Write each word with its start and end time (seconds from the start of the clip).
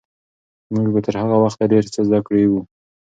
موږ 0.73 0.87
به 0.93 0.99
تر 1.05 1.15
هغه 1.21 1.35
وخته 1.43 1.63
ډېر 1.73 1.83
څه 1.93 1.99
زده 2.07 2.19
کړي 2.27 2.45
وي. 2.51 2.61